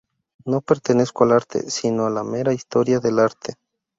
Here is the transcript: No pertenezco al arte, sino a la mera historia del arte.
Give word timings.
No 0.45 0.61
pertenezco 0.61 1.25
al 1.25 1.31
arte, 1.31 1.69
sino 1.69 2.07
a 2.07 2.09
la 2.09 2.23
mera 2.23 2.53
historia 2.53 2.99
del 2.99 3.19
arte. 3.19 3.53